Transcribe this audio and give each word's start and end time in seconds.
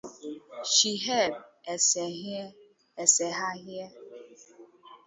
Chiheb 0.73 1.33
Esseghaier 1.73 3.89